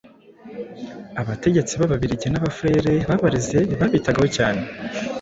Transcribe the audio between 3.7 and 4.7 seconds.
babitagaho cyane,